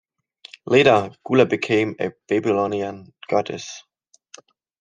Later, 0.65 1.11
Gula 1.23 1.45
became 1.45 1.95
a 1.99 2.09
Babylonian 2.27 3.13
goddess. 3.27 3.83